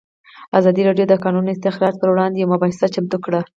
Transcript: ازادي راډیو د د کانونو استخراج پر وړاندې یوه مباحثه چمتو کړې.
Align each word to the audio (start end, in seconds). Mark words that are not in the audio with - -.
ازادي 0.59 0.81
راډیو 0.87 1.05
د 1.07 1.09
د 1.11 1.15
کانونو 1.23 1.51
استخراج 1.55 1.93
پر 2.01 2.09
وړاندې 2.11 2.37
یوه 2.39 2.51
مباحثه 2.53 2.87
چمتو 2.95 3.17
کړې. 3.25 3.41